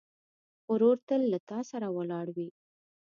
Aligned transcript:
ورور 0.71 0.97
تل 1.07 1.21
له 1.31 1.39
تا 1.49 1.59
سره 1.71 1.87
ولاړ 1.97 2.27
وي. 2.35 2.49